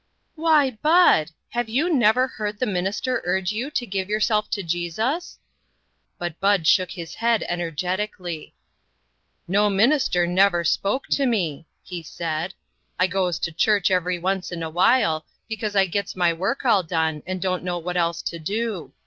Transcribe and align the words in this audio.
"Why, 0.35 0.71
Bud! 0.81 1.29
have 1.49 1.69
you 1.69 1.93
never 1.93 2.25
heard 2.25 2.57
the 2.57 2.65
minister 2.65 3.21
urge 3.23 3.51
you 3.51 3.69
to 3.69 3.85
give 3.85 4.09
yourself 4.09 4.49
to 4.49 4.63
Jesus?" 4.63 5.37
But 6.17 6.39
Bud 6.39 6.65
shook 6.65 6.89
his 6.89 7.13
head 7.13 7.43
energetically. 7.47 8.55
"No 9.47 9.69
minister 9.69 10.25
never 10.25 10.63
spoke 10.63 11.05
to 11.09 11.27
me," 11.27 11.67
he 11.83 12.01
said. 12.01 12.55
"I 12.99 13.05
goes 13.05 13.37
to 13.37 13.51
church 13.51 13.91
every 13.91 14.17
once 14.17 14.51
in 14.51 14.63
a 14.63 14.71
while, 14.71 15.23
because 15.47 15.75
I 15.75 15.85
gets 15.85 16.15
my 16.15 16.33
work 16.33 16.65
all 16.65 16.81
done, 16.81 17.21
and 17.27 17.39
don't 17.39 17.61
know 17.63 17.77
what 17.77 17.95
else 17.95 18.23
to 18.23 18.39
do. 18.39 18.91